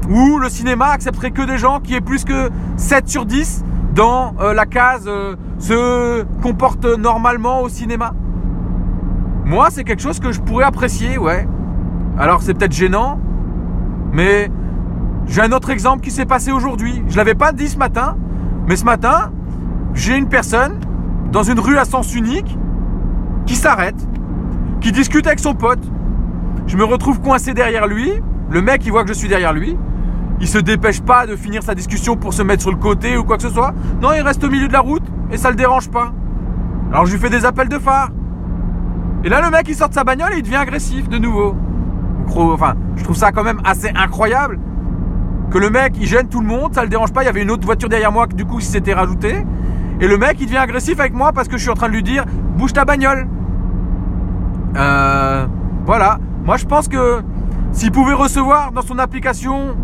Ou 0.08 0.38
le 0.38 0.48
cinéma 0.48 0.86
accepterait 0.86 1.30
que 1.30 1.42
des 1.42 1.58
gens 1.58 1.78
qui 1.80 1.94
aient 1.94 2.00
plus 2.00 2.24
que 2.24 2.50
7 2.76 3.08
sur 3.08 3.26
10 3.26 3.64
dans 3.94 4.34
euh, 4.40 4.54
la 4.54 4.66
case 4.66 5.04
euh, 5.06 5.36
se 5.58 6.24
comporte 6.42 6.84
normalement 6.84 7.62
au 7.62 7.68
cinéma. 7.68 8.12
Moi, 9.44 9.68
c'est 9.70 9.84
quelque 9.84 10.02
chose 10.02 10.20
que 10.20 10.32
je 10.32 10.40
pourrais 10.40 10.64
apprécier, 10.64 11.18
ouais. 11.18 11.46
Alors, 12.18 12.42
c'est 12.42 12.54
peut-être 12.54 12.72
gênant, 12.72 13.18
mais 14.12 14.50
j'ai 15.26 15.42
un 15.42 15.52
autre 15.52 15.70
exemple 15.70 16.02
qui 16.02 16.10
s'est 16.10 16.26
passé 16.26 16.52
aujourd'hui. 16.52 17.02
Je 17.08 17.16
l'avais 17.16 17.34
pas 17.34 17.52
dit 17.52 17.68
ce 17.68 17.78
matin, 17.78 18.16
mais 18.66 18.76
ce 18.76 18.84
matin, 18.84 19.32
j'ai 19.94 20.16
une 20.16 20.28
personne 20.28 20.78
dans 21.32 21.42
une 21.42 21.58
rue 21.58 21.78
à 21.78 21.84
sens 21.84 22.14
unique 22.14 22.56
qui 23.46 23.56
s'arrête, 23.56 24.08
qui 24.80 24.92
discute 24.92 25.26
avec 25.26 25.40
son 25.40 25.54
pote. 25.54 25.82
Je 26.66 26.76
me 26.76 26.84
retrouve 26.84 27.20
coincé 27.20 27.54
derrière 27.54 27.86
lui. 27.86 28.12
Le 28.50 28.62
mec, 28.62 28.84
il 28.84 28.92
voit 28.92 29.02
que 29.02 29.08
je 29.08 29.14
suis 29.14 29.28
derrière 29.28 29.52
lui. 29.52 29.76
Il 30.40 30.48
se 30.48 30.58
dépêche 30.58 31.02
pas 31.02 31.26
de 31.26 31.36
finir 31.36 31.62
sa 31.62 31.74
discussion 31.74 32.16
pour 32.16 32.32
se 32.32 32.42
mettre 32.42 32.62
sur 32.62 32.70
le 32.70 32.78
côté 32.78 33.16
ou 33.16 33.24
quoi 33.24 33.36
que 33.36 33.42
ce 33.42 33.50
soit. 33.50 33.74
Non, 34.00 34.12
il 34.12 34.22
reste 34.22 34.42
au 34.42 34.50
milieu 34.50 34.68
de 34.68 34.72
la 34.72 34.80
route 34.80 35.04
et 35.30 35.36
ça 35.36 35.50
le 35.50 35.56
dérange 35.56 35.90
pas. 35.90 36.12
Alors 36.90 37.06
je 37.06 37.12
lui 37.12 37.20
fais 37.20 37.30
des 37.30 37.44
appels 37.44 37.68
de 37.68 37.78
phare. 37.78 38.10
Et 39.22 39.28
là, 39.28 39.42
le 39.42 39.50
mec, 39.50 39.66
il 39.68 39.74
sort 39.74 39.90
de 39.90 39.94
sa 39.94 40.02
bagnole 40.02 40.32
et 40.32 40.38
il 40.38 40.42
devient 40.42 40.56
agressif 40.56 41.08
de 41.08 41.18
nouveau. 41.18 41.54
Enfin, 42.34 42.74
je 42.96 43.04
trouve 43.04 43.16
ça 43.16 43.32
quand 43.32 43.44
même 43.44 43.60
assez 43.64 43.90
incroyable 43.94 44.58
que 45.50 45.58
le 45.58 45.68
mec, 45.68 45.94
il 46.00 46.06
gêne 46.06 46.28
tout 46.28 46.40
le 46.40 46.46
monde, 46.46 46.74
ça 46.74 46.82
le 46.82 46.88
dérange 46.88 47.12
pas. 47.12 47.22
Il 47.22 47.26
y 47.26 47.28
avait 47.28 47.42
une 47.42 47.50
autre 47.50 47.66
voiture 47.66 47.88
derrière 47.88 48.12
moi, 48.12 48.26
du 48.26 48.46
coup, 48.46 48.60
s'était 48.60 48.94
rajouté. 48.94 49.44
Et 50.00 50.06
le 50.06 50.16
mec, 50.16 50.36
il 50.40 50.46
devient 50.46 50.58
agressif 50.58 50.98
avec 50.98 51.12
moi 51.12 51.32
parce 51.32 51.48
que 51.48 51.58
je 51.58 51.62
suis 51.62 51.70
en 51.70 51.74
train 51.74 51.88
de 51.88 51.92
lui 51.92 52.02
dire 52.02 52.24
bouge 52.56 52.72
ta 52.72 52.84
bagnole. 52.84 53.28
Euh, 54.76 55.46
voilà. 55.84 56.18
Moi, 56.44 56.56
je 56.56 56.64
pense 56.64 56.88
que 56.88 57.20
s'il 57.72 57.92
pouvait 57.92 58.14
recevoir 58.14 58.72
dans 58.72 58.82
son 58.82 58.98
application 58.98 59.76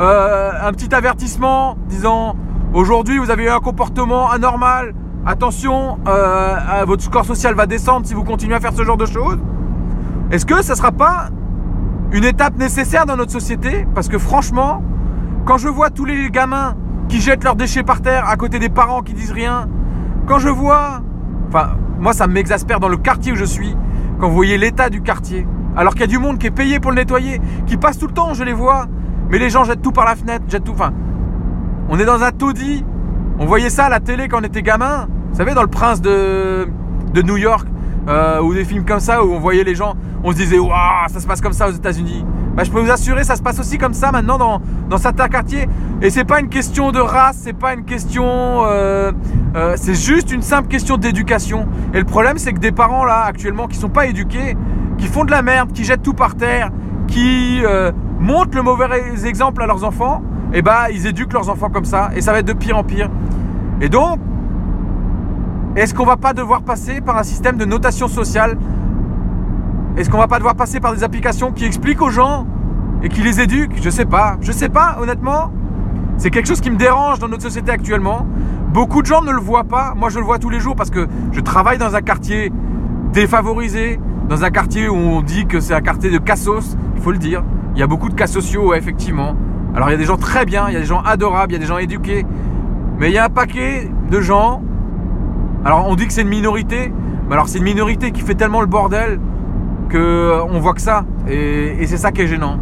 euh, 0.00 0.50
un 0.62 0.72
petit 0.72 0.94
avertissement 0.94 1.76
disant 1.88 2.36
Aujourd'hui, 2.74 3.18
vous 3.18 3.30
avez 3.30 3.44
eu 3.44 3.48
un 3.50 3.60
comportement 3.60 4.30
anormal. 4.30 4.94
Attention, 5.26 5.98
euh, 6.08 6.84
votre 6.86 7.02
score 7.02 7.26
social 7.26 7.54
va 7.54 7.66
descendre 7.66 8.06
si 8.06 8.14
vous 8.14 8.24
continuez 8.24 8.54
à 8.54 8.60
faire 8.60 8.72
ce 8.72 8.82
genre 8.82 8.96
de 8.96 9.04
choses. 9.04 9.38
Est-ce 10.30 10.46
que 10.46 10.62
ça 10.62 10.72
ne 10.72 10.78
sera 10.78 10.90
pas 10.90 11.28
une 12.12 12.24
étape 12.24 12.56
nécessaire 12.56 13.04
dans 13.04 13.16
notre 13.16 13.30
société? 13.30 13.86
Parce 13.94 14.08
que 14.08 14.16
franchement, 14.16 14.82
quand 15.44 15.58
je 15.58 15.68
vois 15.68 15.90
tous 15.90 16.06
les 16.06 16.30
gamins 16.30 16.76
qui 17.08 17.20
jettent 17.20 17.44
leurs 17.44 17.56
déchets 17.56 17.82
par 17.82 18.00
terre 18.00 18.26
à 18.26 18.36
côté 18.36 18.58
des 18.58 18.70
parents 18.70 19.02
qui 19.02 19.12
disent 19.12 19.32
rien, 19.32 19.68
quand 20.26 20.38
je 20.38 20.48
vois, 20.48 21.02
enfin, 21.48 21.76
moi 21.98 22.14
ça 22.14 22.26
m'exaspère 22.26 22.80
dans 22.80 22.88
le 22.88 22.96
quartier 22.96 23.32
où 23.32 23.36
je 23.36 23.44
suis, 23.44 23.76
quand 24.18 24.28
vous 24.28 24.34
voyez 24.34 24.56
l'état 24.56 24.88
du 24.88 25.02
quartier, 25.02 25.46
alors 25.76 25.92
qu'il 25.92 26.00
y 26.00 26.04
a 26.04 26.06
du 26.06 26.18
monde 26.18 26.38
qui 26.38 26.46
est 26.46 26.50
payé 26.50 26.80
pour 26.80 26.90
le 26.90 26.96
nettoyer, 26.96 27.38
qui 27.66 27.76
passe 27.76 27.98
tout 27.98 28.06
le 28.06 28.14
temps, 28.14 28.32
je 28.32 28.44
les 28.44 28.54
vois, 28.54 28.86
mais 29.32 29.38
les 29.38 29.48
gens 29.48 29.64
jettent 29.64 29.80
tout 29.80 29.92
par 29.92 30.04
la 30.04 30.14
fenêtre, 30.14 30.44
jettent 30.46 30.64
tout, 30.64 30.72
enfin, 30.72 30.92
on 31.88 31.98
est 31.98 32.04
dans 32.04 32.22
un 32.22 32.30
taudis. 32.30 32.84
On 33.38 33.46
voyait 33.46 33.70
ça 33.70 33.86
à 33.86 33.88
la 33.88 33.98
télé 33.98 34.28
quand 34.28 34.40
on 34.40 34.44
était 34.44 34.62
gamin. 34.62 35.08
Vous 35.30 35.36
savez, 35.36 35.54
dans 35.54 35.62
le 35.62 35.68
Prince 35.68 36.02
de, 36.02 36.68
de 37.14 37.22
New 37.22 37.38
York, 37.38 37.66
euh, 38.08 38.42
ou 38.42 38.52
des 38.52 38.64
films 38.64 38.84
comme 38.84 39.00
ça 39.00 39.24
où 39.24 39.32
on 39.32 39.40
voyait 39.40 39.64
les 39.64 39.74
gens, 39.74 39.94
on 40.22 40.32
se 40.32 40.36
disait, 40.36 40.58
waouh, 40.58 41.08
ça 41.08 41.18
se 41.18 41.26
passe 41.26 41.40
comme 41.40 41.54
ça 41.54 41.68
aux 41.68 41.72
États-Unis. 41.72 42.26
Bah, 42.54 42.64
je 42.64 42.70
peux 42.70 42.80
vous 42.80 42.90
assurer, 42.90 43.24
ça 43.24 43.36
se 43.36 43.42
passe 43.42 43.58
aussi 43.58 43.78
comme 43.78 43.94
ça 43.94 44.12
maintenant 44.12 44.36
dans, 44.36 44.60
dans 44.90 44.98
certains 44.98 45.28
quartiers. 45.28 45.66
Et 46.02 46.10
c'est 46.10 46.24
pas 46.24 46.40
une 46.40 46.50
question 46.50 46.92
de 46.92 47.00
race, 47.00 47.38
c'est 47.40 47.56
pas 47.56 47.72
une 47.72 47.84
question. 47.84 48.26
Euh, 48.66 49.12
euh, 49.56 49.74
c'est 49.78 49.94
juste 49.94 50.30
une 50.30 50.42
simple 50.42 50.68
question 50.68 50.98
d'éducation. 50.98 51.66
Et 51.94 51.98
le 51.98 52.04
problème, 52.04 52.36
c'est 52.36 52.52
que 52.52 52.60
des 52.60 52.72
parents 52.72 53.04
là, 53.06 53.22
actuellement, 53.22 53.66
qui 53.66 53.78
sont 53.78 53.88
pas 53.88 54.04
éduqués, 54.06 54.58
qui 54.98 55.06
font 55.06 55.24
de 55.24 55.30
la 55.30 55.40
merde, 55.40 55.72
qui 55.72 55.84
jettent 55.84 56.02
tout 56.02 56.12
par 56.12 56.34
terre, 56.34 56.70
qui 57.06 57.62
montrent 58.22 58.56
le 58.56 58.62
mauvais 58.62 58.86
exemple 59.26 59.62
à 59.62 59.66
leurs 59.66 59.84
enfants, 59.84 60.22
et 60.52 60.58
eh 60.58 60.62
bah 60.62 60.90
ils 60.90 61.06
éduquent 61.06 61.32
leurs 61.32 61.48
enfants 61.48 61.70
comme 61.70 61.84
ça 61.84 62.10
et 62.14 62.20
ça 62.20 62.32
va 62.32 62.38
être 62.38 62.46
de 62.46 62.52
pire 62.52 62.76
en 62.76 62.84
pire. 62.84 63.10
Et 63.80 63.88
donc, 63.88 64.20
est-ce 65.74 65.94
qu'on 65.94 66.04
va 66.04 66.16
pas 66.16 66.34
devoir 66.34 66.62
passer 66.62 67.00
par 67.00 67.16
un 67.16 67.22
système 67.22 67.56
de 67.56 67.64
notation 67.64 68.06
sociale? 68.06 68.58
Est-ce 69.96 70.08
qu'on 70.08 70.18
va 70.18 70.28
pas 70.28 70.36
devoir 70.36 70.54
passer 70.54 70.78
par 70.78 70.94
des 70.94 71.02
applications 71.02 71.52
qui 71.52 71.64
expliquent 71.64 72.02
aux 72.02 72.10
gens 72.10 72.46
et 73.02 73.08
qui 73.08 73.22
les 73.22 73.40
éduquent? 73.40 73.82
Je 73.82 73.90
sais 73.90 74.04
pas. 74.04 74.36
Je 74.40 74.52
sais 74.52 74.68
pas, 74.68 74.98
honnêtement. 75.00 75.50
C'est 76.18 76.30
quelque 76.30 76.46
chose 76.46 76.60
qui 76.60 76.70
me 76.70 76.76
dérange 76.76 77.18
dans 77.18 77.28
notre 77.28 77.42
société 77.42 77.72
actuellement. 77.72 78.26
Beaucoup 78.72 79.00
de 79.00 79.06
gens 79.06 79.22
ne 79.22 79.32
le 79.32 79.40
voient 79.40 79.64
pas. 79.64 79.94
Moi, 79.96 80.10
je 80.10 80.18
le 80.18 80.24
vois 80.24 80.38
tous 80.38 80.50
les 80.50 80.60
jours 80.60 80.76
parce 80.76 80.90
que 80.90 81.08
je 81.32 81.40
travaille 81.40 81.78
dans 81.78 81.94
un 81.94 82.02
quartier 82.02 82.52
défavorisé, 83.12 83.98
dans 84.28 84.44
un 84.44 84.50
quartier 84.50 84.88
où 84.88 84.94
on 84.94 85.22
dit 85.22 85.46
que 85.46 85.60
c'est 85.60 85.74
un 85.74 85.80
quartier 85.80 86.10
de 86.10 86.18
cassos, 86.18 86.76
il 86.96 87.02
faut 87.02 87.12
le 87.12 87.18
dire. 87.18 87.42
Il 87.74 87.80
y 87.80 87.82
a 87.82 87.86
beaucoup 87.86 88.08
de 88.08 88.14
cas 88.14 88.26
sociaux, 88.26 88.74
effectivement. 88.74 89.34
Alors 89.74 89.88
il 89.88 89.92
y 89.92 89.94
a 89.94 89.98
des 89.98 90.04
gens 90.04 90.18
très 90.18 90.44
bien, 90.44 90.66
il 90.68 90.74
y 90.74 90.76
a 90.76 90.80
des 90.80 90.86
gens 90.86 91.00
adorables, 91.00 91.52
il 91.52 91.54
y 91.54 91.56
a 91.56 91.60
des 91.60 91.66
gens 91.66 91.78
éduqués, 91.78 92.26
mais 92.98 93.08
il 93.08 93.14
y 93.14 93.18
a 93.18 93.24
un 93.24 93.30
paquet 93.30 93.90
de 94.10 94.20
gens. 94.20 94.62
Alors 95.64 95.88
on 95.88 95.94
dit 95.94 96.06
que 96.06 96.12
c'est 96.12 96.22
une 96.22 96.28
minorité, 96.28 96.92
mais 97.26 97.32
alors 97.32 97.48
c'est 97.48 97.58
une 97.58 97.64
minorité 97.64 98.12
qui 98.12 98.20
fait 98.20 98.34
tellement 98.34 98.60
le 98.60 98.66
bordel 98.66 99.18
que 99.88 99.98
euh, 99.98 100.44
on 100.44 100.60
voit 100.60 100.74
que 100.74 100.80
ça, 100.82 101.04
et, 101.28 101.86
c'est 101.86 101.96
ça 101.96 102.12
qui 102.12 102.22
est 102.22 102.26
gênant. 102.26 102.58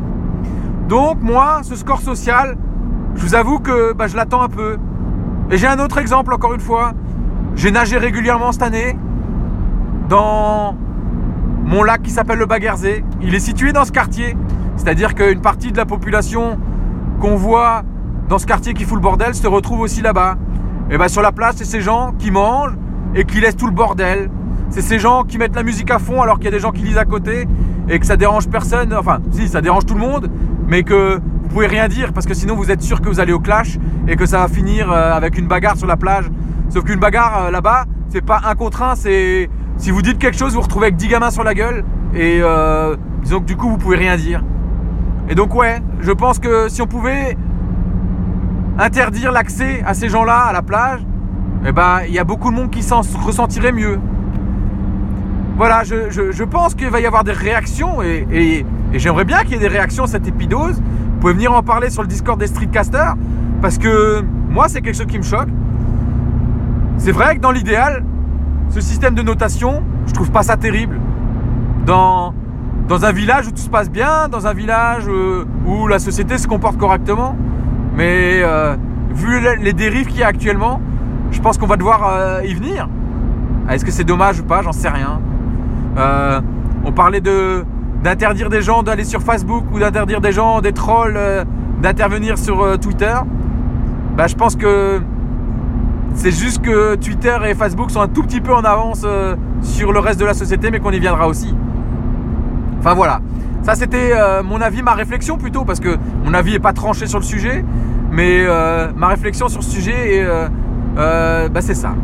Donc 0.89 1.21
moi, 1.21 1.61
ce 1.63 1.75
score 1.75 2.01
social, 2.01 2.57
je 3.17 3.23
vous 3.23 3.35
avoue 3.35 3.59
que 3.59 3.93
bah, 3.93 4.07
je 4.07 4.17
l'attends 4.17 4.43
un 4.43 4.49
peu. 4.49 4.77
Et 5.51 5.57
j'ai 5.57 5.67
un 5.67 5.81
autre 5.81 5.99
exemple 5.99 6.33
encore 6.33 6.55
une 6.55 6.61
fois. 6.61 6.93
J'ai 7.57 7.73
nagé 7.73 7.99
régulièrement 7.99 8.53
cette 8.53 8.63
année 8.63 8.97
dans 10.09 10.77
mon 11.65 11.83
lac 11.83 12.03
qui 12.03 12.11
s'appelle 12.11 12.39
le 12.39 12.47
Baguerzé. 12.47 13.05
Il 13.21 13.35
est 13.35 13.41
situé 13.41 13.73
dans 13.73 13.85
ce 13.85 13.93
quartier. 13.93 14.37
C'est-à-dire 14.81 15.15
qu'une 15.15 15.43
partie 15.43 15.73
de 15.73 15.77
la 15.77 15.85
population 15.85 16.59
qu'on 17.21 17.37
voit 17.37 17.83
dans 18.31 18.39
ce 18.39 18.47
quartier 18.47 18.73
qui 18.73 18.85
fout 18.85 18.97
le 18.97 19.03
bordel 19.03 19.35
se 19.35 19.47
retrouve 19.47 19.81
aussi 19.81 20.01
là-bas. 20.01 20.37
Et 20.91 20.97
bien 20.97 21.09
sur 21.09 21.21
la 21.21 21.33
place, 21.33 21.57
c'est 21.59 21.67
ces 21.67 21.83
gens 21.83 22.15
qui 22.19 22.31
mangent 22.31 22.77
et 23.15 23.25
qui 23.25 23.43
laissent 23.43 23.59
tout 23.59 23.67
le 23.67 23.75
bordel. 23.75 24.31
C'est 24.71 24.81
ces 24.81 24.99
gens 24.99 25.25
qui 25.25 25.37
mettent 25.37 25.55
la 25.55 25.65
musique 25.65 25.91
à 25.91 25.99
fond 25.99 26.23
alors 26.23 26.37
qu'il 26.37 26.47
y 26.47 26.49
a 26.49 26.53
des 26.53 26.61
gens 26.61 26.73
qui 26.73 26.81
lisent 26.81 26.97
à 26.97 27.05
côté 27.05 27.47
et 27.91 27.99
que 27.99 28.07
ça 28.07 28.17
dérange 28.17 28.49
personne. 28.49 28.95
Enfin, 28.95 29.19
si, 29.33 29.49
ça 29.49 29.61
dérange 29.61 29.85
tout 29.85 29.93
le 29.93 30.01
monde, 30.01 30.31
mais 30.67 30.83
que 30.83 31.17
vous 31.17 31.49
pouvez 31.51 31.67
rien 31.67 31.87
dire 31.87 32.15
parce 32.15 32.25
que 32.25 32.33
sinon 32.33 32.55
vous 32.55 32.71
êtes 32.71 32.81
sûr 32.81 33.03
que 33.03 33.09
vous 33.11 33.21
allez 33.21 33.35
au 33.35 33.39
clash 33.39 33.77
et 34.09 34.17
que 34.17 34.25
ça 34.25 34.39
va 34.39 34.49
finir 34.49 34.91
euh, 34.91 35.13
avec 35.13 35.37
une 35.37 35.47
bagarre 35.47 35.77
sur 35.77 35.87
la 35.87 35.99
plage. 35.99 36.31
Sauf 36.71 36.85
qu'une 36.85 37.01
bagarre 37.01 37.45
euh, 37.45 37.51
là-bas, 37.51 37.85
c'est 38.09 38.25
pas 38.25 38.41
un 38.47 38.55
contre 38.55 38.83
un, 38.83 38.95
c'est 38.95 39.51
si 39.77 39.91
vous 39.91 40.01
dites 40.01 40.19
quelque 40.19 40.39
chose, 40.39 40.53
vous 40.53 40.57
vous 40.57 40.63
retrouvez 40.63 40.87
avec 40.87 40.97
10 40.97 41.09
gamins 41.09 41.31
sur 41.31 41.45
la 41.45 41.53
gueule 41.53 41.85
et 42.15 42.39
euh, 42.41 42.97
disons 43.23 43.41
que 43.41 43.45
du 43.45 43.57
coup 43.57 43.69
vous 43.69 43.77
pouvez 43.77 43.99
rien 43.99 44.17
dire. 44.17 44.43
Et 45.29 45.35
donc 45.35 45.55
ouais, 45.55 45.81
je 46.01 46.13
pense 46.13 46.39
que 46.39 46.69
si 46.69 46.83
on 46.83 46.87
pouvait 46.87 47.37
interdire 48.79 49.33
l'accès 49.33 49.83
à 49.87 49.95
ces 49.95 50.09
gens-là 50.09 50.39
à 50.39 50.53
la 50.53 50.63
plage, 50.63 51.01
eh 51.67 51.73
ben 51.73 52.01
il 52.07 52.15
y 52.15 52.19
a 52.19 52.25
beaucoup 52.25 52.51
de 52.51 52.57
monde 52.57 52.71
qui 52.71 52.83
s'en 52.83 53.03
ressentirait 53.25 53.73
mieux. 53.73 53.99
Voilà, 55.57 55.83
je, 55.85 56.45
pense 56.45 56.75
qu'il 56.75 56.89
va 56.89 57.01
y 57.01 57.07
avoir 57.07 57.23
des 57.23 57.33
réactions 57.33 58.01
et, 58.03 58.65
j'aimerais 58.95 59.27
bien 59.27 59.43
qu'il 59.43 59.53
y 59.53 59.55
ait 59.57 59.59
des 59.59 59.69
réactions 59.69 60.05
à 60.05 60.07
cette 60.07 60.27
épidose. 60.27 60.77
Vous 60.77 61.21
pouvez 61.21 61.35
venir 61.35 61.53
en 61.53 61.63
parler 61.63 61.91
sur 61.91 62.01
le 62.01 62.09
Discord 62.09 62.41
des 62.41 62.47
streetcasters 62.47 63.15
parce 63.61 63.77
que 63.77 64.25
moi 64.49 64.69
c'est 64.69 64.81
quelque 64.81 64.97
chose 64.97 65.07
qui 65.07 65.19
me 65.19 65.23
choque. 65.23 65.51
C'est 66.97 67.13
vrai 67.13 67.37
que 67.37 67.41
dans 67.41 67.53
l'idéal, 67.53 68.05
ce 68.71 68.81
système 68.81 69.15
de 69.15 69.23
notation, 69.23 69.83
je 70.07 70.13
trouve 70.13 70.31
pas 70.31 70.43
ça 70.43 70.57
terrible. 70.57 70.99
Dans 71.85 72.33
dans 72.91 73.05
un 73.05 73.13
village 73.13 73.47
où 73.47 73.53
tout 73.53 73.63
se 73.63 73.71
passe 73.71 73.89
bien, 73.89 74.27
dans 74.29 74.49
un 74.49 74.53
village 74.53 75.05
euh, 75.07 75.45
où 75.65 75.87
la 75.87 76.01
société 76.01 76.39
se 76.39 76.49
comporte 76.49 76.77
correctement. 76.77 77.37
Mais 77.95 78.41
euh, 78.43 78.75
vu 79.15 79.41
les 79.61 79.73
dérives 79.73 80.09
qu'il 80.09 80.19
y 80.19 80.23
a 80.25 80.27
actuellement, 80.27 80.81
je 81.31 81.41
pense 81.41 81.57
qu'on 81.57 81.69
va 81.69 81.77
devoir 81.77 82.11
euh, 82.13 82.41
y 82.45 82.53
venir. 82.53 82.89
Ah, 83.69 83.77
est-ce 83.77 83.85
que 83.85 83.93
c'est 83.93 84.03
dommage 84.03 84.41
ou 84.41 84.43
pas? 84.43 84.63
J'en 84.63 84.73
sais 84.73 84.89
rien. 84.89 85.21
on 86.85 86.91
parlait 86.91 87.21
d'interdire 88.03 88.51
des 88.51 88.61
gens 88.61 88.83
d'aller 88.83 89.05
sur 89.05 89.23
Facebook 89.23 89.67
ou 89.73 89.79
d'interdire 89.79 90.21
des 90.21 90.33
gens, 90.33 90.61
des 90.61 90.73
trolls, 90.73 91.17
d'intervenir 91.81 92.39
sur 92.39 92.77
Twitter. 92.81 93.15
Bah, 94.17 94.27
je 94.27 94.35
pense 94.35 94.57
que 94.57 95.01
c'est 96.15 96.33
juste 96.33 96.61
que 96.61 96.97
Twitter 96.97 97.37
et 97.49 97.55
Facebook 97.55 97.93
sont 97.93 98.01
un 98.01 98.09
tout 98.09 98.25
petit 98.25 98.41
peu 98.41 98.53
en 98.53 98.65
avance 98.65 99.07
sur 99.63 99.93
le 99.93 100.01
reste 100.01 100.19
de 100.19 100.25
la 100.25 100.35
société, 100.35 100.73
mais 100.73 100.81
qu'on 100.81 100.91
y 100.91 100.99
viendra 100.99 101.29
aussi. 101.29 101.55
Enfin 102.81 102.95
voilà. 102.95 103.21
Ça 103.63 103.75
c'était 103.75 104.13
euh, 104.15 104.43
mon 104.43 104.61
avis, 104.61 104.83
ma 104.83 104.95
réflexion 104.95 105.37
plutôt, 105.37 105.65
parce 105.65 105.81
que 105.81 105.97
mon 106.25 106.33
avis 106.33 106.53
n'est 106.53 106.59
pas 106.59 106.73
tranché 106.73 107.07
sur 107.07 107.19
le 107.19 107.25
sujet, 107.25 107.65
mais 108.11 108.45
euh, 108.47 108.89
ma 108.97 109.09
réflexion 109.09 109.49
sur 109.49 109.63
ce 109.63 109.71
sujet, 109.71 110.17
et, 110.17 110.25
euh, 110.97 111.49
bah, 111.49 111.61
c'est 111.61 111.75
ça. 111.75 111.95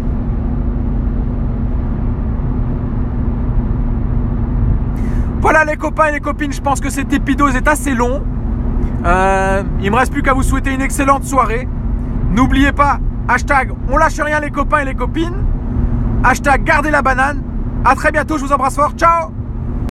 Voilà 5.41 5.65
les 5.65 5.77
copains 5.77 6.07
et 6.07 6.13
les 6.13 6.21
copines, 6.21 6.53
je 6.53 6.61
pense 6.61 6.81
que 6.81 6.91
cet 6.91 7.13
épidose 7.13 7.57
est 7.57 7.69
assez 7.69 7.95
long. 7.95 8.23
il 9.03 9.91
me 9.91 9.97
reste 9.97 10.13
plus 10.13 10.23
qu'à 10.23 10.35
vous 10.35 10.43
souhaiter 10.43 10.75
une 10.75 10.83
excellente 10.83 11.25
soirée. 11.25 11.67
N'oubliez 12.33 12.73
pas, 12.73 12.99
hashtag 13.29 13.73
on 13.91 13.97
lâche 13.97 14.21
rien 14.21 14.41
les 14.41 14.51
copains 14.51 14.81
et 14.81 14.85
les 14.85 14.95
copines. 14.95 15.37
Hashtag 16.23 16.65
gardez 16.65 16.91
la 16.91 17.01
banane. 17.01 17.43
A 17.85 17.95
très 17.95 18.11
bientôt, 18.11 18.37
je 18.37 18.45
vous 18.45 18.53
embrasse 18.53 18.75
fort. 18.77 18.93
Ciao 18.97 19.36